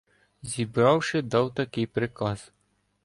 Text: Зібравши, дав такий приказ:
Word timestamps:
Зібравши, 0.41 1.21
дав 1.21 1.53
такий 1.53 1.85
приказ: 1.87 2.51